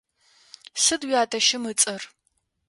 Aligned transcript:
Сыд 0.83 1.01
уятэщым 1.07 1.63
ыцӏэр? 1.71 2.01